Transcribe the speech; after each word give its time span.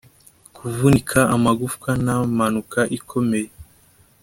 kuvunika 0.55 1.19
amagufwa 1.35 1.89
nta 2.03 2.15
mpanuka 2.33 2.79
ikomeye 2.97 3.49